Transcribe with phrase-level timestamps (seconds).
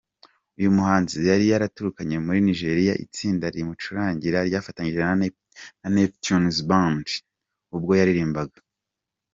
[0.59, 4.99] Uyu muhanzi yari yaturukanye muri Nigeria itsinda rimucurangira ryafatanyije
[5.81, 7.05] na Neptunez Band
[7.75, 8.41] ubwo yaririmba.